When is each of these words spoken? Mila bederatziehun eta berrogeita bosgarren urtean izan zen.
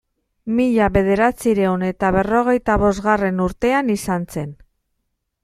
Mila 0.59 0.87
bederatziehun 0.95 1.83
eta 1.89 2.09
berrogeita 2.17 2.79
bosgarren 2.85 3.45
urtean 3.49 3.95
izan 3.99 4.27
zen. 4.39 4.51